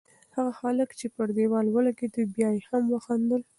[0.35, 3.41] هغه هلک چې پر دېوال ولگېد، بیا یې هم خندل.